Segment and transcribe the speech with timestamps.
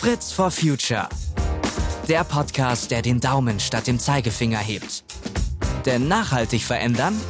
[0.00, 1.08] Fritz for Future.
[2.06, 5.02] Der Podcast, der den Daumen statt dem Zeigefinger hebt.
[5.86, 7.20] Denn nachhaltig verändern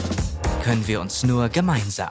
[0.63, 2.11] können wir uns nur gemeinsam.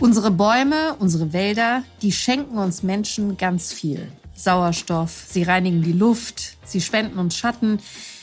[0.00, 4.12] Unsere Bäume, unsere Wälder, die schenken uns Menschen ganz viel.
[4.34, 7.80] Sauerstoff, sie reinigen die Luft, sie spenden uns Schatten.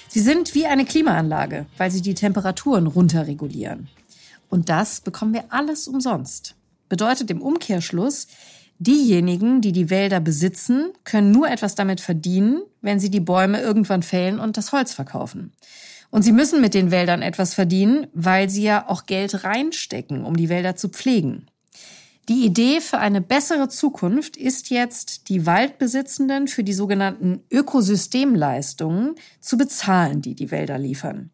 [0.07, 3.89] Sie sind wie eine Klimaanlage, weil sie die Temperaturen runterregulieren.
[4.47, 6.55] Und das bekommen wir alles umsonst.
[6.89, 8.27] Bedeutet im Umkehrschluss,
[8.79, 14.03] diejenigen, die die Wälder besitzen, können nur etwas damit verdienen, wenn sie die Bäume irgendwann
[14.03, 15.53] fällen und das Holz verkaufen.
[16.09, 20.35] Und sie müssen mit den Wäldern etwas verdienen, weil sie ja auch Geld reinstecken, um
[20.35, 21.45] die Wälder zu pflegen.
[22.29, 29.57] Die Idee für eine bessere Zukunft ist jetzt, die Waldbesitzenden für die sogenannten Ökosystemleistungen zu
[29.57, 31.31] bezahlen, die die Wälder liefern.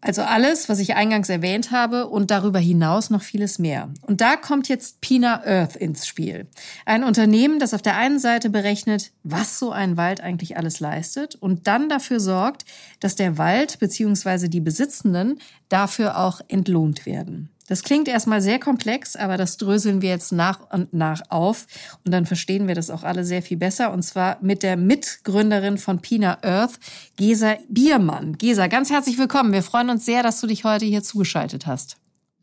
[0.00, 3.88] Also alles, was ich eingangs erwähnt habe und darüber hinaus noch vieles mehr.
[4.02, 6.46] Und da kommt jetzt Pina Earth ins Spiel.
[6.86, 11.34] Ein Unternehmen, das auf der einen Seite berechnet, was so ein Wald eigentlich alles leistet
[11.34, 12.64] und dann dafür sorgt,
[13.00, 14.48] dass der Wald bzw.
[14.48, 17.50] die Besitzenden dafür auch entlohnt werden.
[17.68, 21.66] Das klingt erstmal sehr komplex, aber das dröseln wir jetzt nach und nach auf
[22.02, 25.76] und dann verstehen wir das auch alle sehr viel besser und zwar mit der Mitgründerin
[25.76, 26.80] von Pina Earth,
[27.16, 28.38] Gesa Biermann.
[28.38, 29.52] Gesa, ganz herzlich willkommen.
[29.52, 31.98] Wir freuen uns sehr, dass du dich heute hier zugeschaltet hast.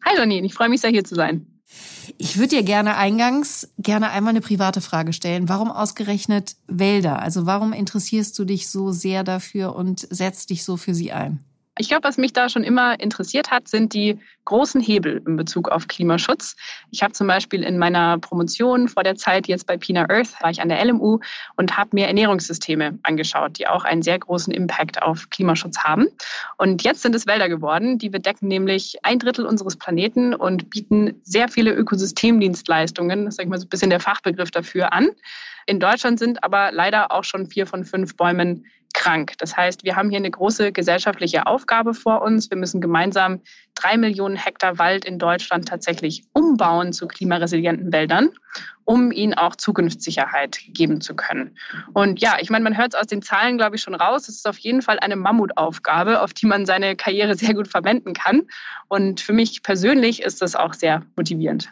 [0.06, 1.48] Hi Janine, ich freue mich sehr hier zu sein.
[2.20, 5.50] Ich würde dir gerne eingangs gerne einmal eine private Frage stellen.
[5.50, 7.20] Warum ausgerechnet Wälder?
[7.20, 11.44] Also warum interessierst du dich so sehr dafür und setzt dich so für sie ein?
[11.78, 15.68] Ich glaube, was mich da schon immer interessiert hat, sind die großen Hebel in Bezug
[15.68, 16.56] auf Klimaschutz.
[16.92, 20.50] Ich habe zum Beispiel in meiner Promotion vor der Zeit jetzt bei Pina Earth, war
[20.52, 21.20] ich an der LMU
[21.58, 26.08] und habe mir Ernährungssysteme angeschaut, die auch einen sehr großen Impact auf Klimaschutz haben.
[26.58, 31.20] Und jetzt sind es Wälder geworden, die bedecken nämlich ein Drittel unseres Planeten und bieten
[31.24, 35.10] sehr viele Ökosystemdienstleistungen, das ist sag ich mal so ein bisschen der Fachbegriff dafür, an.
[35.66, 39.34] In Deutschland sind aber leider auch schon vier von fünf Bäumen krank.
[39.38, 42.50] Das heißt, wir haben hier eine große gesellschaftliche Aufgabe vor uns.
[42.50, 43.42] Wir müssen gemeinsam
[43.76, 48.30] drei Millionen Hektar Wald in Deutschland tatsächlich umbauen zu klimaresilienten Wäldern,
[48.86, 51.58] um ihnen auch Zukunftssicherheit geben zu können.
[51.94, 54.28] Und ja, ich meine, man hört es aus den Zahlen, glaube ich, schon raus.
[54.30, 58.14] Es ist auf jeden Fall eine Mammutaufgabe, auf die man seine Karriere sehr gut verwenden
[58.14, 58.48] kann.
[58.88, 61.70] Und für mich persönlich ist das auch sehr motivierend.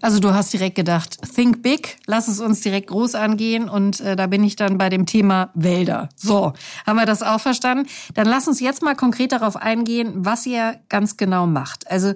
[0.00, 4.16] Also du hast direkt gedacht, think big, lass es uns direkt groß angehen und äh,
[4.16, 6.08] da bin ich dann bei dem Thema Wälder.
[6.16, 6.52] So,
[6.86, 7.86] haben wir das auch verstanden?
[8.14, 11.90] Dann lass uns jetzt mal konkret darauf eingehen, was ihr ganz genau macht.
[11.90, 12.14] Also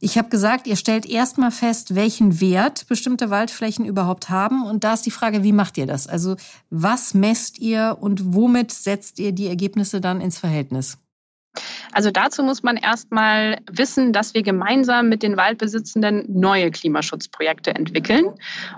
[0.00, 4.92] ich habe gesagt, ihr stellt erstmal fest, welchen Wert bestimmte Waldflächen überhaupt haben und da
[4.92, 6.06] ist die Frage, wie macht ihr das?
[6.06, 6.36] Also
[6.68, 10.98] was messt ihr und womit setzt ihr die Ergebnisse dann ins Verhältnis?
[11.92, 18.34] Also dazu muss man erstmal wissen, dass wir gemeinsam mit den Waldbesitzenden neue Klimaschutzprojekte entwickeln.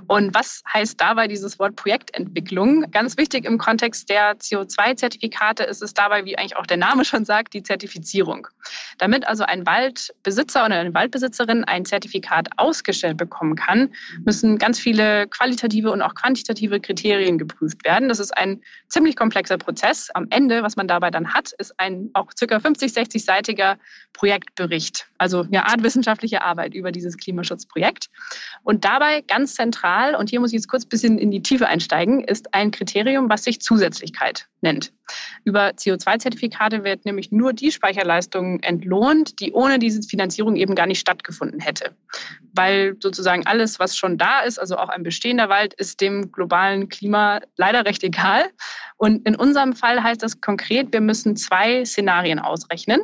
[0.06, 2.90] Und was heißt dabei dieses Wort Projektentwicklung?
[2.90, 7.24] Ganz wichtig im Kontext der CO2-Zertifikate ist es dabei, wie eigentlich auch der Name schon
[7.24, 8.48] sagt, die Zertifizierung.
[8.98, 13.94] Damit also ein Waldbesitzer oder eine Waldbesitzerin ein Zertifikat ausgestellt bekommen kann,
[14.24, 18.08] müssen ganz viele qualitative und auch quantitative Kriterien geprüft werden.
[18.08, 20.10] Das ist ein ziemlich komplexer Prozess.
[20.12, 23.76] Am Ende, was man dabei dann hat, ist ein auch circa 50, 60-seitiger
[24.12, 28.08] Projektbericht, also eine Art wissenschaftliche Arbeit über dieses Klimaschutzprojekt.
[28.64, 31.68] Und dabei ganz zentral, und hier muss ich jetzt kurz ein bisschen in die Tiefe
[31.68, 34.92] einsteigen, ist ein Kriterium, was sich Zusätzlichkeit nennt.
[35.44, 40.98] Über CO2-Zertifikate wird nämlich nur die Speicherleistung entlohnt, die ohne diese Finanzierung eben gar nicht
[40.98, 41.94] stattgefunden hätte.
[42.52, 46.88] Weil sozusagen alles, was schon da ist, also auch ein bestehender Wald, ist dem globalen
[46.88, 48.44] Klima leider recht egal.
[48.96, 53.00] Und in unserem Fall heißt das konkret, wir müssen zwei Szenarien ausrechnen.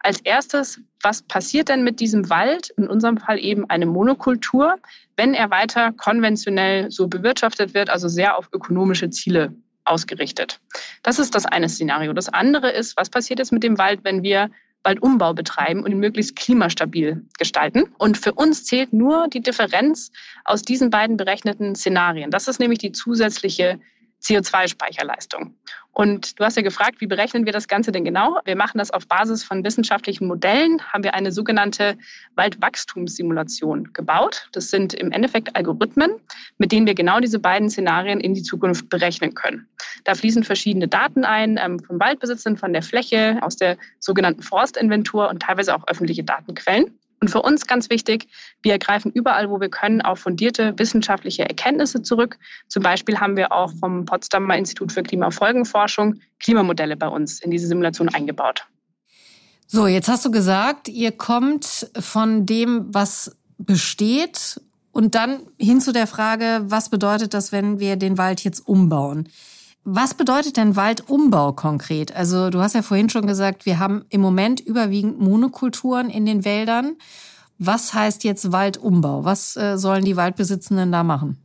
[0.00, 4.76] Als erstes, was passiert denn mit diesem Wald, in unserem Fall eben eine Monokultur,
[5.16, 9.54] wenn er weiter konventionell so bewirtschaftet wird, also sehr auf ökonomische Ziele
[9.84, 10.60] ausgerichtet.
[11.02, 12.12] Das ist das eine Szenario.
[12.12, 14.50] Das andere ist, was passiert jetzt mit dem Wald, wenn wir
[14.84, 17.84] Waldumbau betreiben und ihn möglichst klimastabil gestalten.
[17.98, 20.10] Und für uns zählt nur die Differenz
[20.44, 22.30] aus diesen beiden berechneten Szenarien.
[22.30, 23.80] Das ist nämlich die zusätzliche
[24.22, 25.54] CO2-Speicherleistung.
[25.94, 28.40] Und du hast ja gefragt, wie berechnen wir das Ganze denn genau?
[28.46, 31.98] Wir machen das auf Basis von wissenschaftlichen Modellen, haben wir eine sogenannte
[32.34, 34.48] Waldwachstumssimulation gebaut.
[34.52, 36.12] Das sind im Endeffekt Algorithmen,
[36.56, 39.68] mit denen wir genau diese beiden Szenarien in die Zukunft berechnen können.
[40.04, 45.28] Da fließen verschiedene Daten ein, ähm, vom Waldbesitzern, von der Fläche, aus der sogenannten Forstinventur
[45.28, 46.98] und teilweise auch öffentliche Datenquellen.
[47.22, 48.26] Und für uns ganz wichtig,
[48.62, 52.36] wir greifen überall, wo wir können, auf fundierte wissenschaftliche Erkenntnisse zurück.
[52.66, 57.68] Zum Beispiel haben wir auch vom Potsdamer Institut für Klimafolgenforschung Klimamodelle bei uns in diese
[57.68, 58.66] Simulation eingebaut.
[59.68, 64.60] So, jetzt hast du gesagt, ihr kommt von dem, was besteht
[64.92, 69.28] Und dann hin zu der Frage, was bedeutet das, wenn wir den Wald jetzt umbauen?
[69.84, 72.14] Was bedeutet denn Waldumbau konkret?
[72.14, 76.44] Also du hast ja vorhin schon gesagt, wir haben im Moment überwiegend Monokulturen in den
[76.44, 76.96] Wäldern.
[77.58, 79.24] Was heißt jetzt Waldumbau?
[79.24, 81.41] Was äh, sollen die Waldbesitzenden da machen?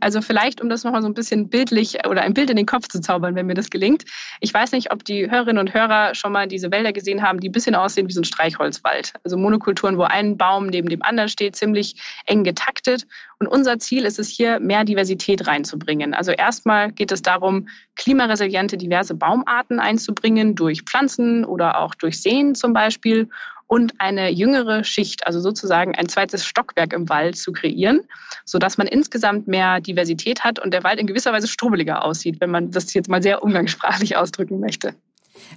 [0.00, 2.88] Also vielleicht, um das nochmal so ein bisschen bildlich oder ein Bild in den Kopf
[2.88, 4.04] zu zaubern, wenn mir das gelingt.
[4.40, 7.48] Ich weiß nicht, ob die Hörerinnen und Hörer schon mal diese Wälder gesehen haben, die
[7.48, 9.12] ein bisschen aussehen wie so ein Streichholzwald.
[9.24, 11.96] Also Monokulturen, wo ein Baum neben dem anderen steht, ziemlich
[12.26, 13.06] eng getaktet.
[13.38, 16.14] Und unser Ziel ist es hier, mehr Diversität reinzubringen.
[16.14, 22.54] Also erstmal geht es darum, klimaresiliente diverse Baumarten einzubringen durch Pflanzen oder auch durch Seen
[22.54, 23.28] zum Beispiel
[23.74, 28.02] und eine jüngere Schicht, also sozusagen ein zweites Stockwerk im Wald zu kreieren,
[28.44, 32.50] sodass man insgesamt mehr Diversität hat und der Wald in gewisser Weise strubbeliger aussieht, wenn
[32.50, 34.94] man das jetzt mal sehr umgangssprachlich ausdrücken möchte.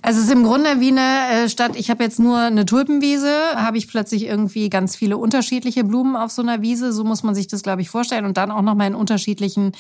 [0.01, 3.31] Also es ist im Grunde wie eine äh, Stadt, ich habe jetzt nur eine Tulpenwiese,
[3.55, 6.93] habe ich plötzlich irgendwie ganz viele unterschiedliche Blumen auf so einer Wiese.
[6.93, 8.25] So muss man sich das, glaube ich, vorstellen.
[8.25, 9.71] Und dann auch nochmal in unterschiedlichen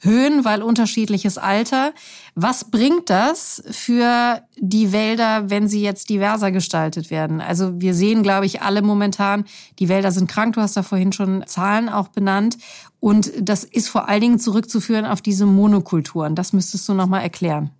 [0.00, 1.92] Höhen, weil unterschiedliches Alter.
[2.34, 7.40] Was bringt das für die Wälder, wenn sie jetzt diverser gestaltet werden?
[7.40, 9.44] Also wir sehen, glaube ich, alle momentan,
[9.78, 10.54] die Wälder sind krank.
[10.54, 12.58] Du hast da vorhin schon Zahlen auch benannt.
[13.00, 16.34] Und das ist vor allen Dingen zurückzuführen auf diese Monokulturen.
[16.34, 17.70] Das müsstest du nochmal erklären.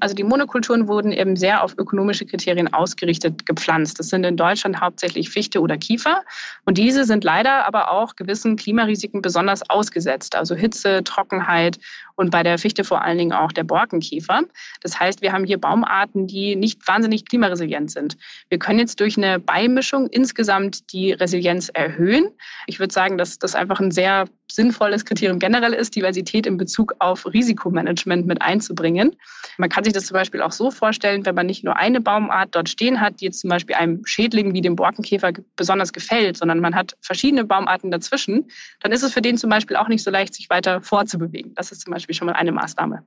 [0.00, 3.98] Also die Monokulturen wurden eben sehr auf ökonomische Kriterien ausgerichtet gepflanzt.
[3.98, 6.22] Das sind in Deutschland hauptsächlich Fichte oder Kiefer.
[6.64, 11.78] Und diese sind leider aber auch gewissen Klimarisiken besonders ausgesetzt, also Hitze, Trockenheit
[12.16, 14.42] und bei der Fichte vor allen Dingen auch der Borkenkäfer.
[14.82, 18.16] Das heißt, wir haben hier Baumarten, die nicht wahnsinnig klimaresilient sind.
[18.48, 22.28] Wir können jetzt durch eine Beimischung insgesamt die Resilienz erhöhen.
[22.66, 26.94] Ich würde sagen, dass das einfach ein sehr sinnvolles Kriterium generell ist, Diversität in Bezug
[26.98, 29.16] auf Risikomanagement mit einzubringen.
[29.58, 32.54] Man kann sich das zum Beispiel auch so vorstellen, wenn man nicht nur eine Baumart
[32.54, 36.60] dort stehen hat, die jetzt zum Beispiel einem Schädling wie dem Borkenkäfer besonders gefällt, sondern
[36.60, 38.48] man hat verschiedene Baumarten dazwischen,
[38.80, 41.54] dann ist es für den zum Beispiel auch nicht so leicht, sich weiter vorzubewegen.
[41.54, 43.04] Das ist zum Beispiel schon mal eine Maßnahme.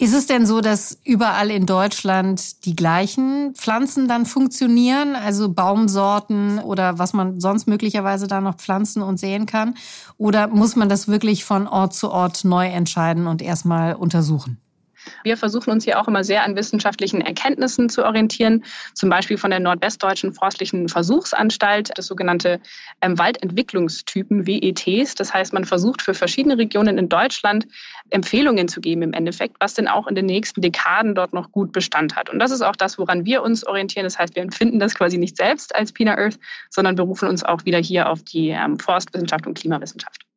[0.00, 6.58] Ist es denn so, dass überall in Deutschland die gleichen Pflanzen dann funktionieren, also Baumsorten
[6.58, 9.74] oder was man sonst möglicherweise da noch pflanzen und säen kann?
[10.16, 14.58] Oder muss man das wirklich von Ort zu Ort neu entscheiden und erstmal untersuchen?
[15.22, 18.64] Wir versuchen uns hier auch immer sehr an wissenschaftlichen Erkenntnissen zu orientieren,
[18.94, 22.60] zum Beispiel von der Nordwestdeutschen Forstlichen Versuchsanstalt, das sogenannte
[23.00, 25.14] ähm, Waldentwicklungstypen WETs.
[25.14, 27.66] Das heißt, man versucht für verschiedene Regionen in Deutschland
[28.10, 31.72] Empfehlungen zu geben im Endeffekt, was denn auch in den nächsten Dekaden dort noch gut
[31.72, 32.30] Bestand hat.
[32.30, 34.04] Und das ist auch das, woran wir uns orientieren.
[34.04, 36.38] Das heißt, wir empfinden das quasi nicht selbst als Pina Earth,
[36.70, 40.29] sondern berufen uns auch wieder hier auf die ähm, Forstwissenschaft und Klimawissenschaft.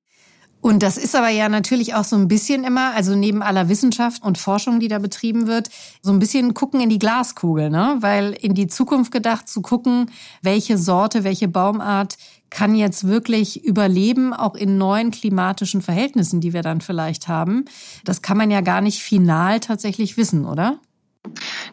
[0.63, 4.24] Und das ist aber ja natürlich auch so ein bisschen immer, also neben aller Wissenschaft
[4.24, 5.69] und Forschung, die da betrieben wird,
[6.01, 7.98] so ein bisschen gucken in die Glaskugel, ne?
[8.00, 10.10] Weil in die Zukunft gedacht zu gucken,
[10.42, 12.15] welche Sorte, welche Baumart
[12.50, 17.65] kann jetzt wirklich überleben, auch in neuen klimatischen Verhältnissen, die wir dann vielleicht haben.
[18.06, 20.80] Das kann man ja gar nicht final tatsächlich wissen, oder?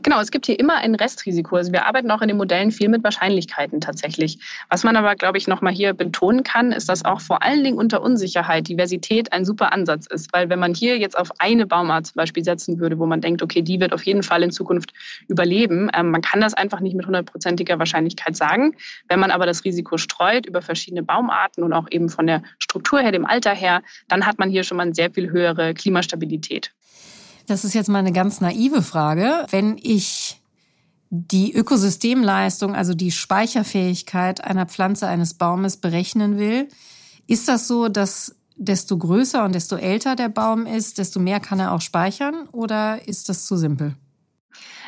[0.02, 1.56] Genau, es gibt hier immer ein Restrisiko.
[1.56, 4.38] Also wir arbeiten auch in den Modellen viel mit Wahrscheinlichkeiten tatsächlich.
[4.70, 7.76] Was man aber, glaube ich, nochmal hier betonen kann, ist, dass auch vor allen Dingen
[7.76, 10.32] unter Unsicherheit Diversität ein super Ansatz ist.
[10.32, 13.42] Weil wenn man hier jetzt auf eine Baumart zum Beispiel setzen würde, wo man denkt,
[13.42, 14.94] okay, die wird auf jeden Fall in Zukunft
[15.28, 18.76] überleben, ähm, man kann das einfach nicht mit hundertprozentiger Wahrscheinlichkeit sagen.
[19.08, 23.00] Wenn man aber das Risiko streut über verschiedene Baumarten und auch eben von der Struktur
[23.00, 26.72] her, dem Alter her, dann hat man hier schon mal eine sehr viel höhere Klimastabilität.
[27.50, 29.44] Das ist jetzt mal eine ganz naive Frage.
[29.50, 30.40] Wenn ich
[31.10, 36.68] die Ökosystemleistung, also die Speicherfähigkeit einer Pflanze, eines Baumes berechnen will,
[37.26, 41.58] ist das so, dass desto größer und desto älter der Baum ist, desto mehr kann
[41.58, 43.96] er auch speichern oder ist das zu simpel?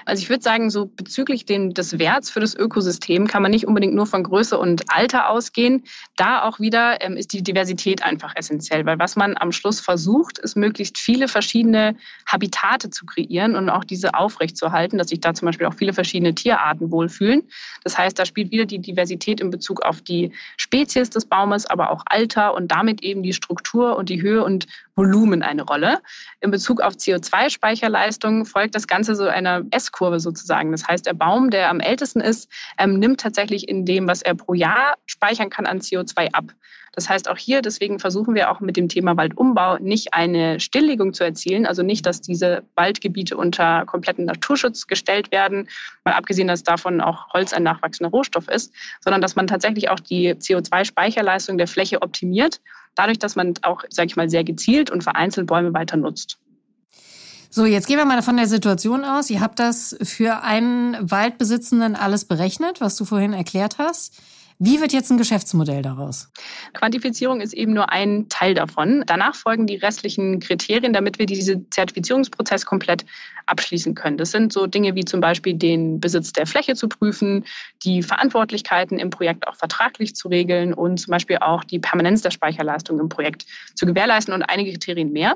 [0.05, 3.67] Also ich würde sagen, so bezüglich dem, des Werts für das Ökosystem kann man nicht
[3.67, 5.85] unbedingt nur von Größe und Alter ausgehen.
[6.17, 10.39] Da auch wieder ähm, ist die Diversität einfach essentiell, weil was man am Schluss versucht,
[10.39, 15.47] ist möglichst viele verschiedene Habitate zu kreieren und auch diese aufrechtzuerhalten, dass sich da zum
[15.47, 17.43] Beispiel auch viele verschiedene Tierarten wohlfühlen.
[17.85, 21.91] Das heißt, da spielt wieder die Diversität in Bezug auf die Spezies des Baumes, aber
[21.91, 26.01] auch Alter und damit eben die Struktur und die Höhe und Volumen eine Rolle.
[26.41, 30.73] In Bezug auf CO2-Speicherleistung folgt das Ganze so einer S-Kurve sozusagen.
[30.73, 34.35] Das heißt, der Baum, der am ältesten ist, ähm, nimmt tatsächlich in dem, was er
[34.35, 36.53] pro Jahr speichern kann, an CO2 ab.
[36.95, 41.15] Das heißt, auch hier, deswegen versuchen wir auch mit dem Thema Waldumbau nicht eine Stilllegung
[41.15, 45.69] zu erzielen, also nicht, dass diese Waldgebiete unter kompletten Naturschutz gestellt werden,
[46.05, 50.01] mal abgesehen, dass davon auch Holz ein nachwachsender Rohstoff ist, sondern dass man tatsächlich auch
[50.01, 52.61] die CO2-Speicherleistung der Fläche optimiert,
[52.95, 56.39] dadurch, dass man auch, sage ich mal, sehr gezielt und vereinzelt Bäume weiter nutzt.
[57.49, 59.29] So, jetzt gehen wir mal von der Situation aus.
[59.29, 64.15] Ihr habt das für einen Waldbesitzenden alles berechnet, was du vorhin erklärt hast.
[64.65, 66.31] Wie wird jetzt ein Geschäftsmodell daraus?
[66.73, 69.03] Quantifizierung ist eben nur ein Teil davon.
[69.09, 73.05] Danach folgen die restlichen Kriterien, damit wir diesen Zertifizierungsprozess komplett
[73.47, 74.19] abschließen können.
[74.19, 77.45] Das sind so Dinge wie zum Beispiel den Besitz der Fläche zu prüfen,
[77.83, 82.31] die Verantwortlichkeiten im Projekt auch vertraglich zu regeln und zum Beispiel auch die Permanenz der
[82.31, 85.35] Speicherleistung im Projekt zu gewährleisten und einige Kriterien mehr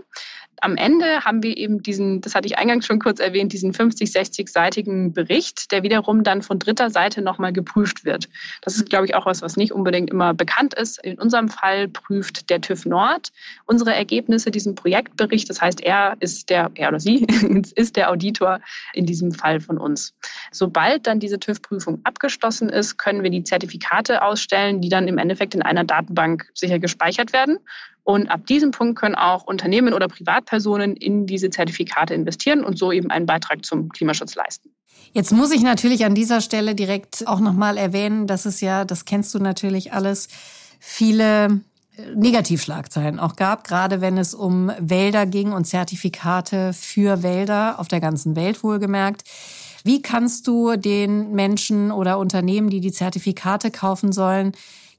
[0.60, 4.10] am Ende haben wir eben diesen, das hatte ich eingangs schon kurz erwähnt, diesen 50,
[4.10, 8.28] 60-seitigen Bericht, der wiederum dann von dritter Seite nochmal geprüft wird.
[8.62, 11.02] Das ist, glaube ich, auch was, was nicht unbedingt immer bekannt ist.
[11.04, 13.32] In unserem Fall prüft der TÜV Nord
[13.64, 15.48] unsere Ergebnisse, diesen Projektbericht.
[15.50, 17.24] Das heißt, er ist der, er oder sie
[17.74, 18.60] ist der Auditor
[18.92, 20.14] in diesem Fall von uns.
[20.52, 25.54] Sobald dann diese TÜV-Prüfung abgeschlossen ist, können wir die Zertifikate ausstellen, die dann im Endeffekt
[25.54, 27.58] in einer Datenbank sicher gespeichert werden
[28.06, 32.92] und ab diesem Punkt können auch Unternehmen oder Privatpersonen in diese Zertifikate investieren und so
[32.92, 34.70] eben einen Beitrag zum Klimaschutz leisten.
[35.12, 39.06] Jetzt muss ich natürlich an dieser Stelle direkt auch nochmal erwähnen, dass es ja, das
[39.06, 40.28] kennst du natürlich alles,
[40.78, 41.46] viele
[41.96, 47.88] äh, Negativschlagzeilen auch gab, gerade wenn es um Wälder ging und Zertifikate für Wälder auf
[47.88, 49.24] der ganzen Welt wohlgemerkt.
[49.82, 54.52] Wie kannst du den Menschen oder Unternehmen, die die Zertifikate kaufen sollen,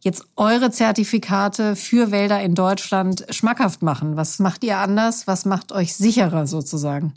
[0.08, 4.16] jetzt eure Zertifikate für Wälder in Deutschland schmackhaft machen?
[4.16, 5.28] Was macht ihr anders?
[5.28, 7.14] Was macht euch sicherer sozusagen?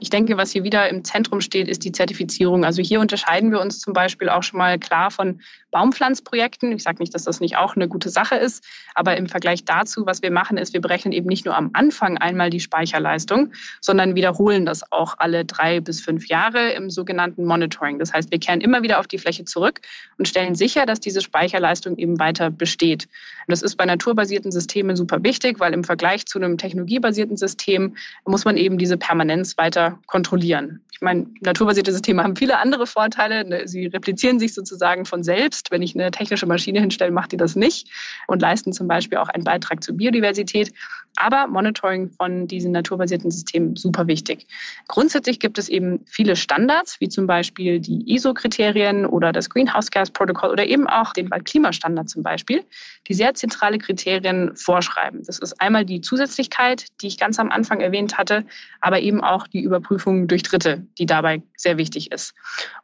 [0.00, 2.64] Ich denke, was hier wieder im Zentrum steht, ist die Zertifizierung.
[2.64, 5.40] Also hier unterscheiden wir uns zum Beispiel auch schon mal klar von
[5.76, 6.72] Baumpflanzprojekten.
[6.72, 8.64] Ich sage nicht, dass das nicht auch eine gute Sache ist,
[8.94, 12.16] aber im Vergleich dazu, was wir machen, ist, wir berechnen eben nicht nur am Anfang
[12.16, 13.52] einmal die Speicherleistung,
[13.82, 17.98] sondern wiederholen das auch alle drei bis fünf Jahre im sogenannten Monitoring.
[17.98, 19.82] Das heißt, wir kehren immer wieder auf die Fläche zurück
[20.16, 23.06] und stellen sicher, dass diese Speicherleistung eben weiter besteht.
[23.46, 28.46] Das ist bei naturbasierten Systemen super wichtig, weil im Vergleich zu einem technologiebasierten System muss
[28.46, 30.80] man eben diese Permanenz weiter kontrollieren.
[30.96, 33.44] Ich meine, naturbasierte Systeme haben viele andere Vorteile.
[33.44, 35.65] Ne, sie replizieren sich sozusagen von selbst.
[35.70, 37.88] Wenn ich eine technische Maschine hinstelle, macht die das nicht
[38.26, 40.72] und leisten zum Beispiel auch einen Beitrag zur Biodiversität.
[41.16, 44.46] Aber Monitoring von diesen naturbasierten Systemen super wichtig.
[44.86, 50.10] Grundsätzlich gibt es eben viele Standards, wie zum Beispiel die ISO-Kriterien oder das Greenhouse Gas
[50.10, 52.64] Protocol oder eben auch den Waldklimastandard zum Beispiel,
[53.08, 55.22] die sehr zentrale Kriterien vorschreiben.
[55.24, 58.44] Das ist einmal die Zusätzlichkeit, die ich ganz am Anfang erwähnt hatte,
[58.82, 62.34] aber eben auch die Überprüfung durch Dritte, die dabei sehr wichtig ist.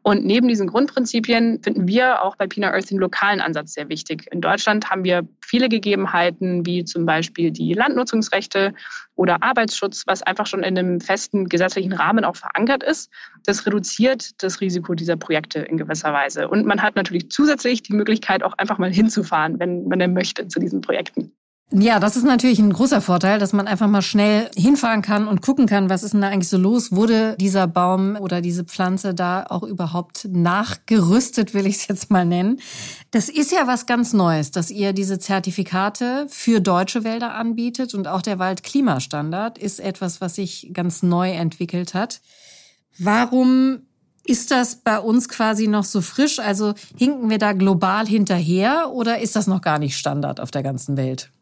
[0.03, 4.26] Und neben diesen Grundprinzipien finden wir auch bei Pina Earth den lokalen Ansatz sehr wichtig.
[4.33, 8.75] In Deutschland haben wir viele Gegebenheiten, wie zum Beispiel die Landnutzungsrechte
[9.14, 13.11] oder Arbeitsschutz, was einfach schon in einem festen gesetzlichen Rahmen auch verankert ist.
[13.45, 16.49] Das reduziert das Risiko dieser Projekte in gewisser Weise.
[16.49, 20.49] Und man hat natürlich zusätzlich die Möglichkeit, auch einfach mal hinzufahren, wenn man denn möchte,
[20.49, 21.33] zu diesen Projekten.
[21.75, 25.40] Ja, das ist natürlich ein großer Vorteil, dass man einfach mal schnell hinfahren kann und
[25.40, 26.92] gucken kann, was ist denn da eigentlich so los?
[26.92, 32.26] Wurde dieser Baum oder diese Pflanze da auch überhaupt nachgerüstet, will ich es jetzt mal
[32.26, 32.61] nennen?
[33.11, 38.07] Das ist ja was ganz Neues, dass ihr diese Zertifikate für deutsche Wälder anbietet und
[38.07, 42.21] auch der Waldklimastandard ist etwas, was sich ganz neu entwickelt hat.
[42.99, 43.78] Warum
[44.26, 46.38] ist das bei uns quasi noch so frisch?
[46.38, 50.62] Also hinken wir da global hinterher oder ist das noch gar nicht Standard auf der
[50.62, 51.33] ganzen Welt?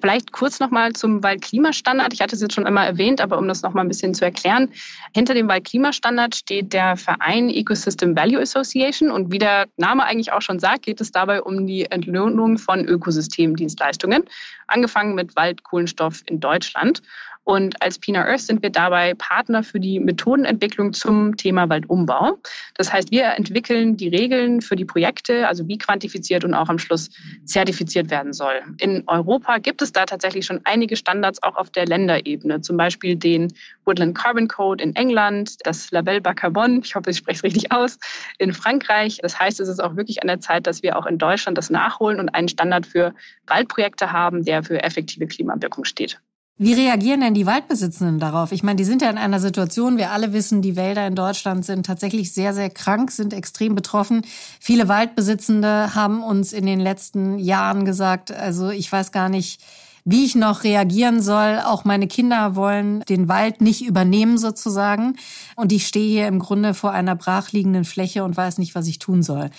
[0.00, 2.12] Vielleicht kurz nochmal zum Waldklimastandard.
[2.12, 4.70] Ich hatte es jetzt schon einmal erwähnt, aber um das nochmal ein bisschen zu erklären.
[5.14, 10.42] Hinter dem Waldklimastandard steht der Verein Ecosystem Value Association und wie der Name eigentlich auch
[10.42, 14.24] schon sagt, geht es dabei um die Entlohnung von Ökosystemdienstleistungen,
[14.66, 17.02] angefangen mit Waldkohlenstoff in Deutschland.
[17.50, 22.38] Und als Pina Earth sind wir dabei Partner für die Methodenentwicklung zum Thema Waldumbau.
[22.76, 26.78] Das heißt, wir entwickeln die Regeln für die Projekte, also wie quantifiziert und auch am
[26.78, 27.10] Schluss
[27.44, 28.62] zertifiziert werden soll.
[28.78, 33.16] In Europa gibt es da tatsächlich schon einige Standards auch auf der Länderebene, zum Beispiel
[33.16, 33.52] den
[33.84, 37.98] Woodland Carbon Code in England, das Label Bacarbon, ich hoffe, ich spreche es richtig aus,
[38.38, 39.18] in Frankreich.
[39.22, 41.68] Das heißt, es ist auch wirklich an der Zeit, dass wir auch in Deutschland das
[41.68, 43.12] nachholen und einen Standard für
[43.48, 46.20] Waldprojekte haben, der für effektive Klimawirkung steht.
[46.62, 48.52] Wie reagieren denn die Waldbesitzenden darauf?
[48.52, 51.64] Ich meine, die sind ja in einer Situation, wir alle wissen, die Wälder in Deutschland
[51.64, 54.26] sind tatsächlich sehr, sehr krank, sind extrem betroffen.
[54.60, 59.62] Viele Waldbesitzende haben uns in den letzten Jahren gesagt, also ich weiß gar nicht,
[60.10, 61.60] wie ich noch reagieren soll.
[61.64, 65.16] Auch meine Kinder wollen den Wald nicht übernehmen sozusagen.
[65.56, 68.98] Und ich stehe hier im Grunde vor einer brachliegenden Fläche und weiß nicht, was ich
[68.98, 69.50] tun soll.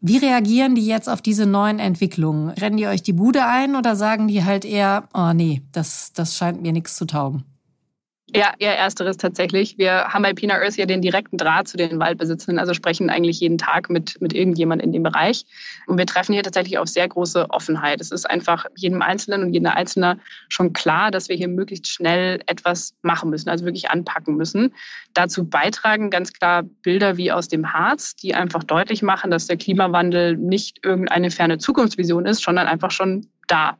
[0.00, 2.50] Wie reagieren die jetzt auf diese neuen Entwicklungen?
[2.50, 6.36] Rennen die euch die Bude ein oder sagen die halt eher, oh nee, das, das
[6.36, 7.44] scheint mir nichts zu taugen?
[8.34, 9.76] Ja, eher ersteres tatsächlich.
[9.76, 13.40] Wir haben bei Pina Earth ja den direkten Draht zu den Waldbesitzern, also sprechen eigentlich
[13.40, 15.44] jeden Tag mit, mit irgendjemand in dem Bereich.
[15.86, 18.00] Und wir treffen hier tatsächlich auf sehr große Offenheit.
[18.00, 22.40] Es ist einfach jedem Einzelnen und jeder Einzelne schon klar, dass wir hier möglichst schnell
[22.46, 24.74] etwas machen müssen, also wirklich anpacken müssen.
[25.12, 29.56] Dazu beitragen ganz klar Bilder wie aus dem Harz, die einfach deutlich machen, dass der
[29.56, 33.76] Klimawandel nicht irgendeine ferne Zukunftsvision ist, sondern einfach schon da.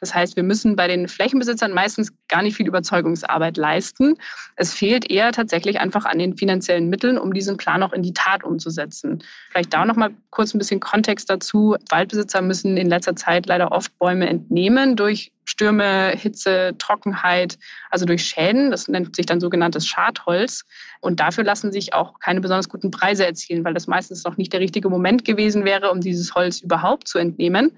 [0.00, 4.16] Das heißt, wir müssen bei den Flächenbesitzern meistens gar nicht viel Überzeugungsarbeit leisten.
[4.56, 8.12] Es fehlt eher tatsächlich einfach an den finanziellen Mitteln, um diesen Plan auch in die
[8.12, 9.22] Tat umzusetzen.
[9.50, 11.76] Vielleicht da noch mal kurz ein bisschen Kontext dazu.
[11.88, 17.58] Waldbesitzer müssen in letzter Zeit leider oft Bäume entnehmen durch Stürme, Hitze, Trockenheit,
[17.90, 18.70] also durch Schäden.
[18.70, 20.64] Das nennt sich dann sogenanntes Schadholz.
[21.00, 24.52] Und dafür lassen sich auch keine besonders guten Preise erzielen, weil das meistens noch nicht
[24.52, 27.72] der richtige Moment gewesen wäre, um dieses Holz überhaupt zu entnehmen.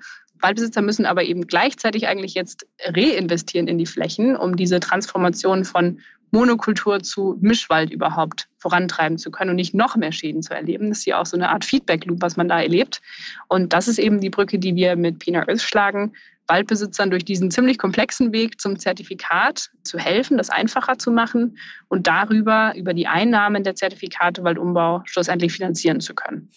[0.44, 6.00] Waldbesitzer müssen aber eben gleichzeitig eigentlich jetzt reinvestieren in die Flächen, um diese Transformation von
[6.32, 10.90] Monokultur zu Mischwald überhaupt vorantreiben zu können und nicht noch mehr Schäden zu erleben.
[10.90, 13.00] Das ist ja auch so eine Art Feedback-Loop, was man da erlebt.
[13.48, 16.12] Und das ist eben die Brücke, die wir mit Pina Earth schlagen,
[16.46, 21.56] Waldbesitzern durch diesen ziemlich komplexen Weg zum Zertifikat zu helfen, das einfacher zu machen
[21.88, 26.50] und darüber, über die Einnahmen der Zertifikate Waldumbau schlussendlich finanzieren zu können.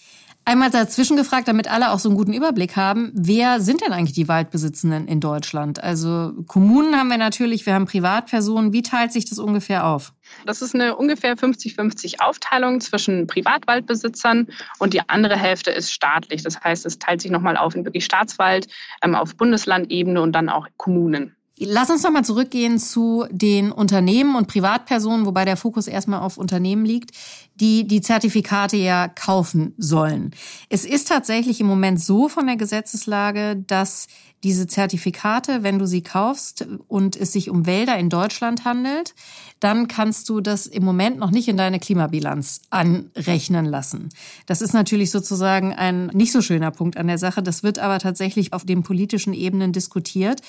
[0.48, 4.16] Einmal dazwischen gefragt, damit alle auch so einen guten Überblick haben, wer sind denn eigentlich
[4.16, 5.84] die Waldbesitzenden in Deutschland?
[5.84, 8.72] Also Kommunen haben wir natürlich, wir haben Privatpersonen.
[8.72, 10.14] Wie teilt sich das ungefähr auf?
[10.46, 14.48] Das ist eine ungefähr 50-50 Aufteilung zwischen Privatwaldbesitzern
[14.80, 16.44] und die andere Hälfte ist staatlich.
[16.44, 18.70] Das heißt, es teilt sich nochmal auf in wirklich Staatswald,
[19.04, 21.37] ähm, auf Bundeslandebene und dann auch Kommunen.
[21.60, 26.86] Lass uns nochmal zurückgehen zu den Unternehmen und Privatpersonen, wobei der Fokus erstmal auf Unternehmen
[26.86, 27.12] liegt,
[27.56, 30.32] die die Zertifikate ja kaufen sollen.
[30.70, 34.08] Es ist tatsächlich im Moment so von der Gesetzeslage, dass
[34.44, 39.16] diese Zertifikate, wenn du sie kaufst und es sich um Wälder in Deutschland handelt,
[39.60, 44.10] dann kannst du das im Moment noch nicht in deine Klimabilanz anrechnen lassen.
[44.46, 47.42] Das ist natürlich sozusagen ein nicht so schöner Punkt an der Sache.
[47.42, 50.42] Das wird aber tatsächlich auf den politischen Ebenen diskutiert.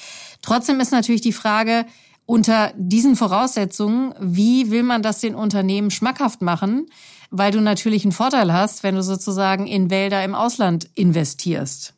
[0.42, 1.86] Trotzdem ist natürlich die Frage,
[2.26, 6.86] unter diesen Voraussetzungen, wie will man das den Unternehmen schmackhaft machen?
[7.30, 11.94] Weil du natürlich einen Vorteil hast, wenn du sozusagen in Wälder im Ausland investierst.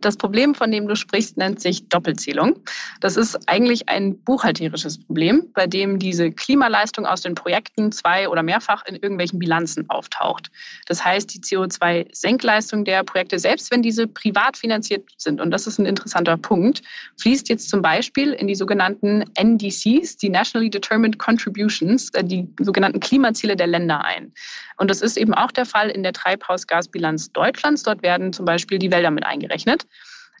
[0.00, 2.58] Das Problem, von dem du sprichst, nennt sich Doppelzählung.
[3.00, 8.42] Das ist eigentlich ein buchhalterisches Problem, bei dem diese Klimaleistung aus den Projekten zwei- oder
[8.42, 10.50] mehrfach in irgendwelchen Bilanzen auftaucht.
[10.86, 15.78] Das heißt, die CO2-Senkleistung der Projekte, selbst wenn diese privat finanziert sind, und das ist
[15.78, 16.82] ein interessanter Punkt,
[17.20, 23.00] fließt jetzt zum Beispiel in die sogenannten NDCs, die Nationally Determined Contributions, äh, die sogenannten
[23.00, 24.32] Klimaziele der Länder ein.
[24.76, 27.82] Und das ist eben auch der Fall in der Treibhausgasbilanz Deutschlands.
[27.84, 29.61] Dort werden zum Beispiel die Wälder mit eingerechnet.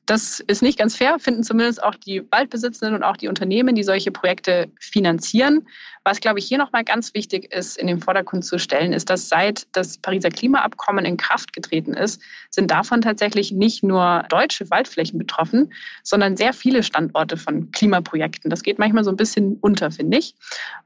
[0.06, 3.84] Das ist nicht ganz fair, finden zumindest auch die Waldbesitzenden und auch die Unternehmen, die
[3.84, 5.68] solche Projekte finanzieren.
[6.04, 9.28] Was, glaube ich, hier nochmal ganz wichtig ist, in den Vordergrund zu stellen, ist, dass
[9.28, 15.20] seit das Pariser Klimaabkommen in Kraft getreten ist, sind davon tatsächlich nicht nur deutsche Waldflächen
[15.20, 18.50] betroffen, sondern sehr viele Standorte von Klimaprojekten.
[18.50, 20.34] Das geht manchmal so ein bisschen unter, finde ich.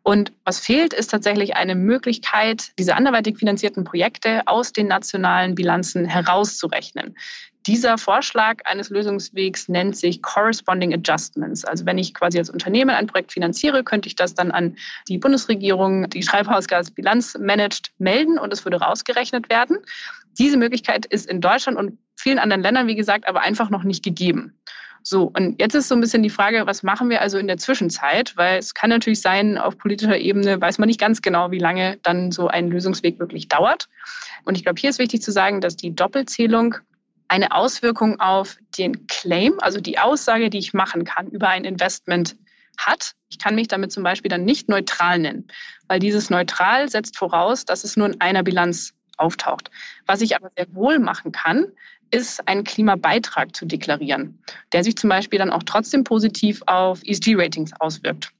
[0.03, 6.05] Und was fehlt, ist tatsächlich eine Möglichkeit, diese anderweitig finanzierten Projekte aus den nationalen Bilanzen
[6.05, 7.16] herauszurechnen.
[7.66, 11.64] Dieser Vorschlag eines Lösungswegs nennt sich Corresponding Adjustments.
[11.64, 14.76] Also wenn ich quasi als Unternehmen ein Projekt finanziere, könnte ich das dann an
[15.09, 19.79] die Bundesregierung, die Treibhausgasbilanz managt, melden und es würde rausgerechnet werden.
[20.38, 24.05] Diese Möglichkeit ist in Deutschland und vielen anderen Ländern, wie gesagt, aber einfach noch nicht
[24.05, 24.55] gegeben.
[25.02, 27.59] So, und jetzt ist so ein bisschen die Frage, was machen wir also in der
[27.59, 28.37] Zwischenzeit?
[28.37, 31.98] Weil es kann natürlich sein, auf politischer Ebene weiß man nicht ganz genau, wie lange
[32.02, 33.88] dann so ein Lösungsweg wirklich dauert.
[34.44, 36.76] Und ich glaube, hier ist wichtig zu sagen, dass die Doppelzählung
[37.29, 42.37] eine Auswirkung auf den Claim, also die Aussage, die ich machen kann über ein Investment
[42.79, 43.12] hat.
[43.29, 45.49] Ich kann mich damit zum Beispiel dann nicht neutral nennen,
[45.89, 49.71] weil dieses neutral setzt voraus, dass es nur in einer Bilanz auftaucht.
[50.07, 51.73] Was ich aber sehr wohl machen kann,
[52.11, 57.73] ist einen Klimabeitrag zu deklarieren, der sich zum Beispiel dann auch trotzdem positiv auf ESG-Ratings
[57.81, 58.31] auswirkt.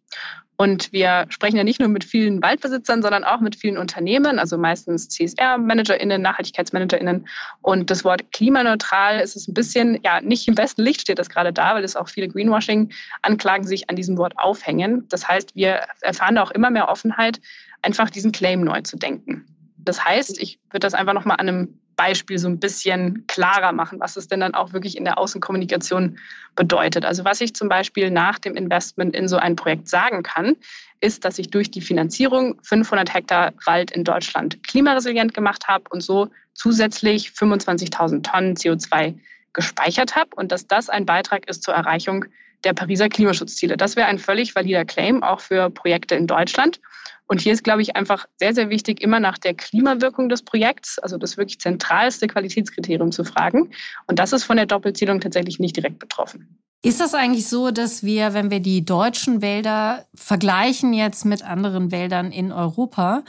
[0.57, 4.57] Und wir sprechen ja nicht nur mit vielen Waldbesitzern, sondern auch mit vielen Unternehmen, also
[4.57, 7.29] meistens CSR-ManagerInnen, NachhaltigkeitsmanagerInnen.
[7.61, 11.29] Und das Wort klimaneutral ist es ein bisschen, ja, nicht im besten Licht steht das
[11.29, 15.07] gerade da, weil es auch viele Greenwashing-Anklagen sich an diesem Wort aufhängen.
[15.09, 17.41] Das heißt, wir erfahren da auch immer mehr Offenheit,
[17.83, 19.45] einfach diesen Claim neu zu denken.
[19.77, 23.99] Das heißt, ich würde das einfach nochmal an einem Beispiel so ein bisschen klarer machen,
[24.01, 26.19] was es denn dann auch wirklich in der Außenkommunikation
[26.55, 27.05] bedeutet.
[27.05, 30.57] Also was ich zum Beispiel nach dem Investment in so ein Projekt sagen kann,
[31.01, 36.03] ist, dass ich durch die Finanzierung 500 Hektar Wald in Deutschland klimaresilient gemacht habe und
[36.03, 39.15] so zusätzlich 25.000 Tonnen CO2
[39.53, 42.27] gespeichert habe und dass das ein Beitrag ist zur Erreichung
[42.67, 43.77] der Pariser Klimaschutzziele.
[43.77, 46.81] Das wäre ein völlig valider Claim, auch für Projekte in Deutschland.
[47.29, 50.99] Und hier ist, glaube ich, einfach sehr, sehr wichtig, immer nach der Klimawirkung des Projekts,
[50.99, 53.71] also das wirklich zentralste Qualitätskriterium zu fragen.
[54.07, 56.59] Und das ist von der Doppelzählung tatsächlich nicht direkt betroffen.
[56.83, 61.91] Ist das eigentlich so, dass wir, wenn wir die deutschen Wälder vergleichen jetzt mit anderen
[61.91, 63.25] Wäldern in Europa,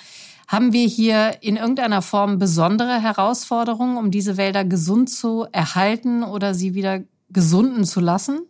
[0.47, 6.53] haben wir hier in irgendeiner Form besondere Herausforderungen, um diese Wälder gesund zu erhalten oder
[6.53, 8.41] sie wieder gesunden zu lassen?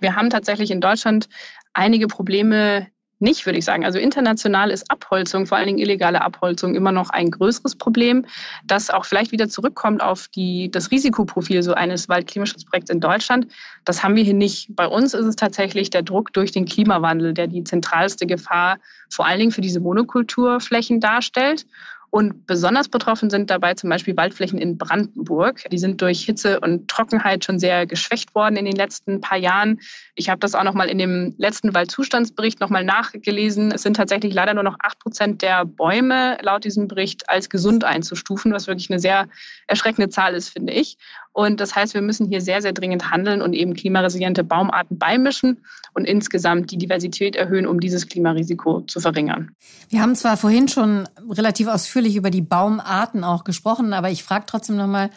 [0.00, 1.28] Wir haben tatsächlich in Deutschland
[1.72, 2.88] einige Probleme
[3.20, 3.84] nicht, würde ich sagen.
[3.84, 8.24] Also international ist Abholzung, vor allen Dingen illegale Abholzung, immer noch ein größeres Problem,
[8.64, 13.48] das auch vielleicht wieder zurückkommt auf die, das Risikoprofil so eines Waldklimaschutzprojekts in Deutschland.
[13.84, 14.74] Das haben wir hier nicht.
[14.74, 18.78] Bei uns ist es tatsächlich der Druck durch den Klimawandel, der die zentralste Gefahr
[19.10, 21.66] vor allen Dingen für diese Monokulturflächen darstellt.
[22.10, 25.64] Und besonders betroffen sind dabei zum Beispiel Waldflächen in Brandenburg.
[25.70, 29.80] Die sind durch Hitze und Trockenheit schon sehr geschwächt worden in den letzten paar Jahren.
[30.16, 33.70] Ich habe das auch noch mal in dem letzten Waldzustandsbericht noch mal nachgelesen.
[33.70, 37.84] Es sind tatsächlich leider nur noch acht Prozent der Bäume laut diesem Bericht als gesund
[37.84, 39.28] einzustufen, was wirklich eine sehr
[39.68, 40.98] erschreckende Zahl ist, finde ich.
[41.32, 45.64] Und das heißt, wir müssen hier sehr, sehr dringend handeln und eben klimaresiliente Baumarten beimischen
[45.94, 49.52] und insgesamt die Diversität erhöhen, um dieses Klimarisiko zu verringern.
[49.88, 54.44] Wir haben zwar vorhin schon relativ ausführlich über die Baumarten auch gesprochen, aber ich frage
[54.46, 55.10] trotzdem nochmal,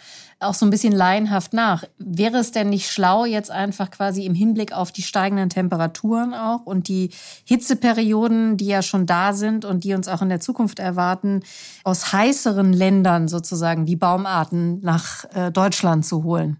[0.43, 1.83] auch so ein bisschen laienhaft nach.
[1.97, 6.65] Wäre es denn nicht schlau, jetzt einfach quasi im Hinblick auf die steigenden Temperaturen auch
[6.65, 7.09] und die
[7.45, 11.41] Hitzeperioden, die ja schon da sind und die uns auch in der Zukunft erwarten,
[11.83, 16.57] aus heißeren Ländern sozusagen die Baumarten nach äh, Deutschland zu holen?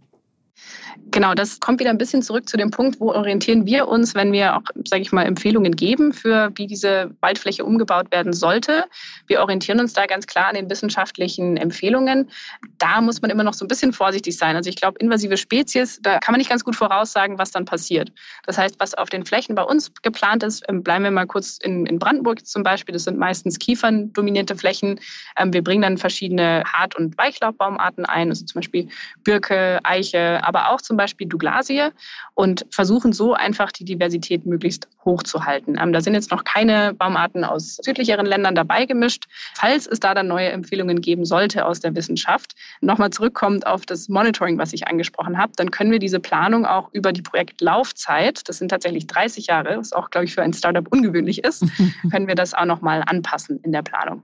[1.13, 4.31] Genau, das kommt wieder ein bisschen zurück zu dem Punkt, wo orientieren wir uns, wenn
[4.31, 8.85] wir auch, sage ich mal, Empfehlungen geben für, wie diese Waldfläche umgebaut werden sollte.
[9.27, 12.31] Wir orientieren uns da ganz klar an den wissenschaftlichen Empfehlungen.
[12.79, 14.55] Da muss man immer noch so ein bisschen vorsichtig sein.
[14.55, 18.11] Also ich glaube, invasive Spezies, da kann man nicht ganz gut voraussagen, was dann passiert.
[18.47, 21.59] Das heißt, was auf den Flächen bei uns geplant ist, ähm, bleiben wir mal kurz
[21.61, 22.91] in, in Brandenburg zum Beispiel.
[22.91, 24.99] Das sind meistens kieferndominierte Flächen.
[25.37, 28.87] Ähm, wir bringen dann verschiedene Hart- und Weichlaubbaumarten ein, also zum Beispiel
[29.23, 31.89] Birke, Eiche, aber auch zum Beispiel Beispiel Douglasie
[32.33, 35.77] und versuchen so einfach die Diversität möglichst hoch zu halten.
[35.79, 39.25] Ähm, da sind jetzt noch keine Baumarten aus südlicheren Ländern dabei gemischt.
[39.53, 44.07] Falls es da dann neue Empfehlungen geben sollte aus der Wissenschaft, nochmal zurückkommt auf das
[44.07, 48.57] Monitoring, was ich angesprochen habe, dann können wir diese Planung auch über die Projektlaufzeit, das
[48.57, 51.65] sind tatsächlich 30 Jahre, was auch, glaube ich, für ein Startup ungewöhnlich ist,
[52.11, 54.23] können wir das auch nochmal anpassen in der Planung.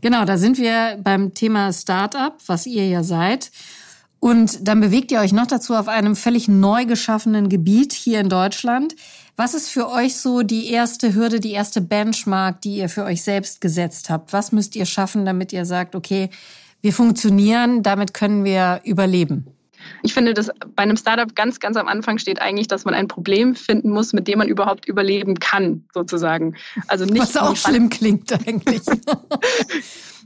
[0.00, 3.50] Genau, da sind wir beim Thema Startup, was ihr ja seid.
[4.20, 8.28] Und dann bewegt ihr euch noch dazu auf einem völlig neu geschaffenen Gebiet hier in
[8.28, 8.96] Deutschland.
[9.36, 13.22] Was ist für euch so die erste Hürde, die erste Benchmark, die ihr für euch
[13.22, 14.32] selbst gesetzt habt?
[14.32, 16.30] Was müsst ihr schaffen, damit ihr sagt, okay,
[16.80, 19.46] wir funktionieren, damit können wir überleben?
[20.02, 23.08] Ich finde, dass bei einem Startup ganz, ganz am Anfang steht eigentlich, dass man ein
[23.08, 26.56] Problem finden muss, mit dem man überhaupt überleben kann, sozusagen.
[26.86, 28.82] Also nicht Was auch schlimm klingt eigentlich.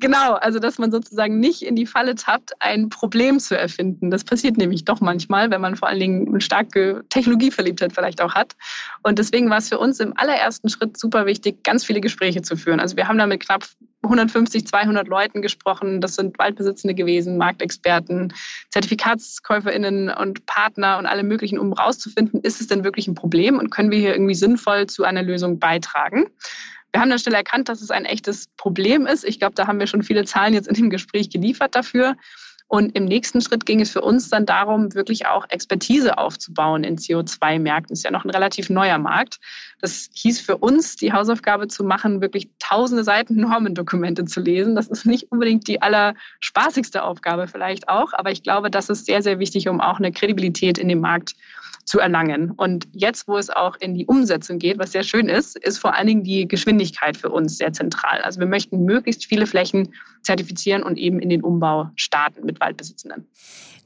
[0.02, 4.10] Genau, also dass man sozusagen nicht in die Falle tappt, ein Problem zu erfinden.
[4.10, 8.34] Das passiert nämlich doch manchmal, wenn man vor allen Dingen eine starke Technologieverliebtheit vielleicht auch
[8.34, 8.56] hat.
[9.04, 12.56] Und deswegen war es für uns im allerersten Schritt super wichtig, ganz viele Gespräche zu
[12.56, 12.80] führen.
[12.80, 13.64] Also wir haben da mit knapp
[14.02, 16.00] 150, 200 Leuten gesprochen.
[16.00, 18.34] Das sind Waldbesitzende gewesen, Marktexperten,
[18.70, 23.70] ZertifikatskäuferInnen und Partner und alle möglichen, um rauszufinden, ist es denn wirklich ein Problem und
[23.70, 26.26] können wir hier irgendwie sinnvoll zu einer Lösung beitragen.
[26.92, 29.24] Wir haben dann schnell erkannt, dass es ein echtes Problem ist.
[29.24, 32.16] Ich glaube, da haben wir schon viele Zahlen jetzt in dem Gespräch geliefert dafür.
[32.74, 36.96] Und im nächsten Schritt ging es für uns dann darum, wirklich auch Expertise aufzubauen in
[36.96, 37.88] CO2-Märkten.
[37.90, 39.40] Das ist ja noch ein relativ neuer Markt.
[39.82, 44.74] Das hieß für uns, die Hausaufgabe zu machen, wirklich tausende Seiten Normendokumente zu lesen.
[44.74, 49.20] Das ist nicht unbedingt die allerspaßigste Aufgabe vielleicht auch, aber ich glaube, das ist sehr,
[49.20, 51.36] sehr wichtig, um auch eine Kredibilität in dem Markt zu
[51.98, 52.50] erlangen.
[52.52, 55.94] Und jetzt, wo es auch in die Umsetzung geht, was sehr schön ist, ist vor
[55.94, 58.20] allen Dingen die Geschwindigkeit für uns sehr zentral.
[58.22, 59.92] Also wir möchten möglichst viele Flächen
[60.22, 63.26] zertifizieren und eben in den Umbau starten mit Waldbesitzenden.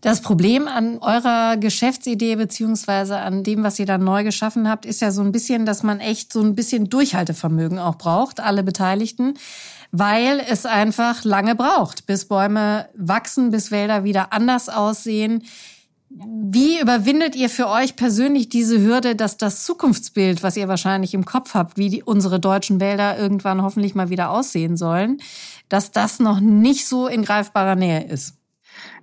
[0.03, 5.01] Das Problem an eurer Geschäftsidee beziehungsweise an dem, was ihr da neu geschaffen habt, ist
[5.01, 9.35] ja so ein bisschen, dass man echt so ein bisschen Durchhaltevermögen auch braucht, alle Beteiligten,
[9.91, 15.43] weil es einfach lange braucht, bis Bäume wachsen, bis Wälder wieder anders aussehen.
[16.19, 21.27] Wie überwindet ihr für euch persönlich diese Hürde, dass das Zukunftsbild, was ihr wahrscheinlich im
[21.27, 25.19] Kopf habt, wie die, unsere deutschen Wälder irgendwann hoffentlich mal wieder aussehen sollen,
[25.69, 28.35] dass das noch nicht so in greifbarer Nähe ist?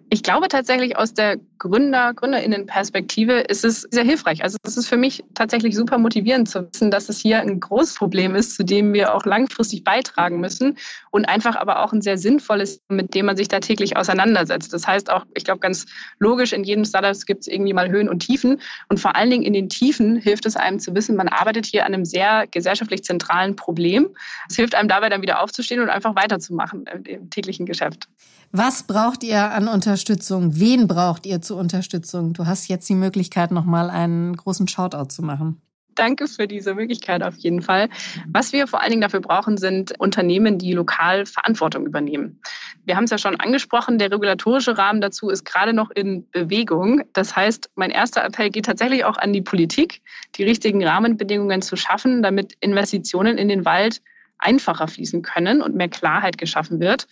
[0.10, 4.44] Ich glaube tatsächlich aus der Gründer, Gründerinnenperspektive ist es sehr hilfreich.
[4.44, 7.96] Also es ist für mich tatsächlich super motivierend zu wissen, dass es hier ein großes
[7.96, 10.78] Problem ist, zu dem wir auch langfristig beitragen müssen
[11.12, 14.74] und einfach aber auch ein sehr sinnvolles, mit dem man sich da täglich auseinandersetzt.
[14.74, 15.86] Das heißt auch, ich glaube ganz
[16.20, 19.44] logisch, in jedem Startup gibt es irgendwie mal Höhen und Tiefen und vor allen Dingen
[19.44, 23.04] in den Tiefen hilft es einem zu wissen, man arbeitet hier an einem sehr gesellschaftlich
[23.04, 24.10] zentralen Problem.
[24.50, 28.10] Es hilft einem dabei dann wieder aufzustehen und einfach weiterzumachen im täglichen Geschäft.
[28.52, 30.60] Was braucht ihr an Unterstützung?
[30.60, 32.34] Wen braucht ihr zur Unterstützung?
[32.34, 35.62] Du hast jetzt die Möglichkeit, nochmal einen großen Shoutout zu machen.
[35.94, 37.90] Danke für diese Möglichkeit auf jeden Fall.
[38.28, 42.42] Was wir vor allen Dingen dafür brauchen, sind Unternehmen, die lokal Verantwortung übernehmen.
[42.86, 47.04] Wir haben es ja schon angesprochen, der regulatorische Rahmen dazu ist gerade noch in Bewegung.
[47.14, 50.02] Das heißt, mein erster Appell geht tatsächlich auch an die Politik,
[50.38, 54.02] die richtigen Rahmenbedingungen zu schaffen, damit Investitionen in den Wald
[54.40, 57.08] einfacher fließen können und mehr Klarheit geschaffen wird.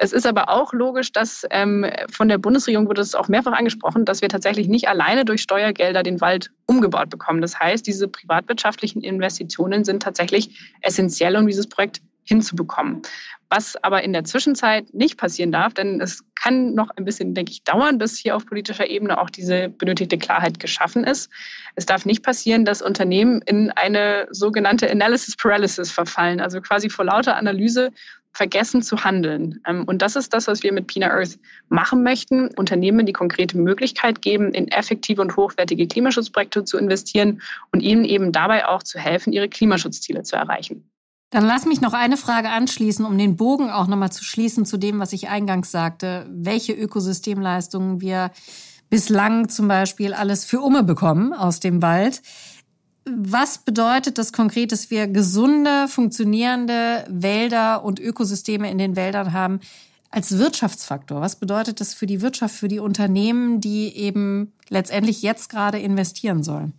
[0.00, 4.04] Es ist aber auch logisch, dass ähm, von der Bundesregierung wurde es auch mehrfach angesprochen,
[4.04, 7.40] dass wir tatsächlich nicht alleine durch Steuergelder den Wald umgebaut bekommen.
[7.40, 13.02] Das heißt, diese privatwirtschaftlichen Investitionen sind tatsächlich essentiell, um dieses Projekt hinzubekommen.
[13.50, 17.50] Was aber in der Zwischenzeit nicht passieren darf, denn es kann noch ein bisschen, denke
[17.50, 21.30] ich, dauern, bis hier auf politischer Ebene auch diese benötigte Klarheit geschaffen ist.
[21.74, 27.06] Es darf nicht passieren, dass Unternehmen in eine sogenannte Analysis Paralysis verfallen, also quasi vor
[27.06, 27.90] lauter Analyse
[28.32, 29.60] vergessen zu handeln.
[29.66, 31.38] Ähm, und das ist das, was wir mit Pina Earth
[31.68, 32.48] machen möchten.
[32.56, 38.32] Unternehmen die konkrete Möglichkeit geben, in effektive und hochwertige Klimaschutzprojekte zu investieren und ihnen eben
[38.32, 40.88] dabei auch zu helfen, ihre Klimaschutzziele zu erreichen.
[41.30, 44.78] Dann lass mich noch eine Frage anschließen, um den Bogen auch nochmal zu schließen zu
[44.78, 46.26] dem, was ich eingangs sagte.
[46.30, 48.30] Welche Ökosystemleistungen wir
[48.88, 52.22] bislang zum Beispiel alles für Umme bekommen aus dem Wald.
[53.16, 59.60] Was bedeutet das konkret, dass wir gesunde, funktionierende Wälder und Ökosysteme in den Wäldern haben
[60.10, 61.20] als Wirtschaftsfaktor?
[61.20, 66.42] Was bedeutet das für die Wirtschaft, für die Unternehmen, die eben letztendlich jetzt gerade investieren
[66.42, 66.72] sollen?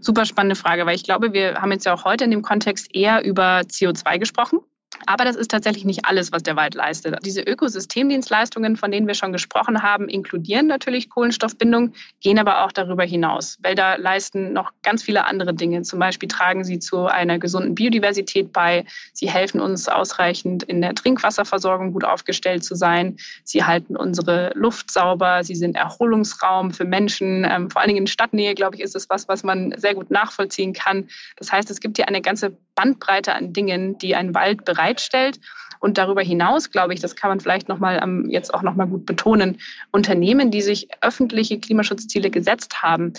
[0.00, 2.94] Super spannende Frage, weil ich glaube, wir haben jetzt ja auch heute in dem Kontext
[2.94, 4.60] eher über CO2 gesprochen.
[5.06, 7.18] Aber das ist tatsächlich nicht alles, was der Wald leistet.
[7.24, 13.04] Diese Ökosystemdienstleistungen, von denen wir schon gesprochen haben, inkludieren natürlich Kohlenstoffbindung, gehen aber auch darüber
[13.04, 13.58] hinaus.
[13.62, 15.82] Wälder leisten noch ganz viele andere Dinge.
[15.82, 18.84] Zum Beispiel tragen sie zu einer gesunden Biodiversität bei.
[19.12, 23.16] Sie helfen uns ausreichend in der Trinkwasserversorgung gut aufgestellt zu sein.
[23.44, 25.44] Sie halten unsere Luft sauber.
[25.44, 27.44] Sie sind Erholungsraum für Menschen.
[27.44, 30.10] Ähm, vor allen Dingen in Stadtnähe, glaube ich, ist es was, was man sehr gut
[30.10, 31.08] nachvollziehen kann.
[31.36, 35.40] Das heißt, es gibt hier eine ganze Bandbreite an Dingen, die ein Wald bereitstellt.
[35.80, 38.86] Und darüber hinaus, glaube ich, das kann man vielleicht noch mal jetzt auch noch mal
[38.86, 39.58] gut betonen,
[39.92, 43.14] Unternehmen, die sich öffentliche Klimaschutzziele gesetzt haben,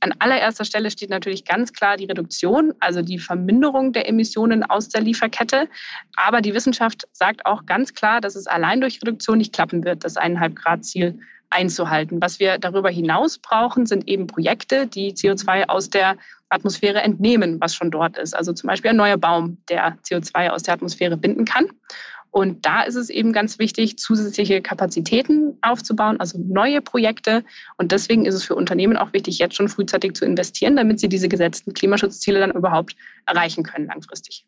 [0.00, 4.88] an allererster Stelle steht natürlich ganz klar die Reduktion, also die Verminderung der Emissionen aus
[4.88, 5.68] der Lieferkette.
[6.16, 10.02] Aber die Wissenschaft sagt auch ganz klar, dass es allein durch Reduktion nicht klappen wird,
[10.02, 11.20] das 1,5 Grad Ziel
[11.52, 12.20] einzuhalten.
[12.20, 16.16] Was wir darüber hinaus brauchen, sind eben Projekte, die CO2 aus der
[16.48, 18.34] Atmosphäre entnehmen, was schon dort ist.
[18.34, 21.66] Also zum Beispiel ein neuer Baum, der CO2 aus der Atmosphäre binden kann.
[22.32, 27.44] Und da ist es eben ganz wichtig, zusätzliche Kapazitäten aufzubauen, also neue Projekte.
[27.76, 31.10] Und deswegen ist es für Unternehmen auch wichtig, jetzt schon frühzeitig zu investieren, damit sie
[31.10, 34.46] diese gesetzten Klimaschutzziele dann überhaupt erreichen können langfristig.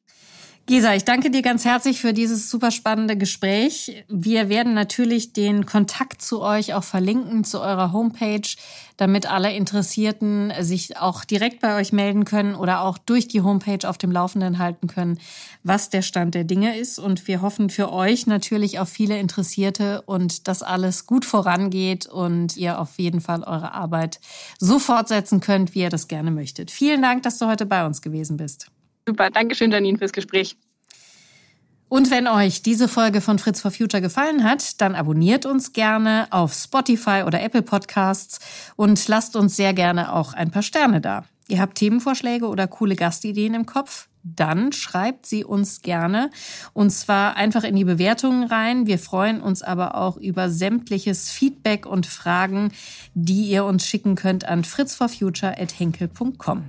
[0.66, 4.02] Gisa, ich danke dir ganz herzlich für dieses super spannende Gespräch.
[4.08, 8.48] Wir werden natürlich den Kontakt zu euch auch verlinken, zu eurer Homepage,
[8.96, 13.86] damit alle Interessierten sich auch direkt bei euch melden können oder auch durch die Homepage
[13.86, 15.18] auf dem Laufenden halten können,
[15.64, 16.98] was der Stand der Dinge ist.
[16.98, 22.56] Und wir hoffen für euch natürlich auf viele Interessierte und dass alles gut vorangeht und
[22.56, 24.18] ihr auf jeden Fall eure Arbeit
[24.58, 26.70] so fortsetzen könnt, wie ihr das gerne möchtet.
[26.70, 28.70] Vielen Dank, dass du heute bei uns gewesen bist.
[29.06, 30.56] Super, Dankeschön, Janine, fürs Gespräch.
[31.88, 36.26] Und wenn euch diese Folge von Fritz for Future gefallen hat, dann abonniert uns gerne
[36.30, 38.40] auf Spotify oder Apple Podcasts
[38.76, 41.24] und lasst uns sehr gerne auch ein paar Sterne da.
[41.46, 44.08] Ihr habt Themenvorschläge oder coole Gastideen im Kopf?
[44.22, 46.30] Dann schreibt sie uns gerne
[46.72, 48.86] und zwar einfach in die Bewertungen rein.
[48.86, 52.72] Wir freuen uns aber auch über sämtliches Feedback und Fragen,
[53.12, 56.64] die ihr uns schicken könnt an fritzforfuture@henkel.com.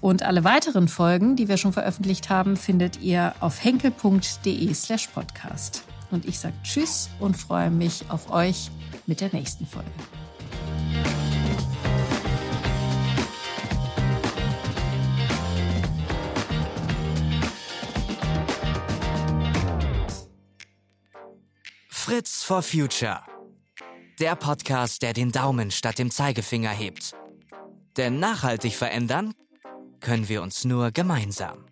[0.00, 5.84] Und alle weiteren Folgen, die wir schon veröffentlicht haben, findet ihr auf henkel.de slash podcast.
[6.10, 8.70] Und ich sage Tschüss und freue mich auf euch
[9.06, 9.90] mit der nächsten Folge.
[21.88, 23.20] Fritz for Future.
[24.18, 27.14] Der Podcast, der den Daumen statt dem Zeigefinger hebt.
[27.96, 29.34] Denn nachhaltig verändern
[30.00, 31.69] können wir uns nur gemeinsam.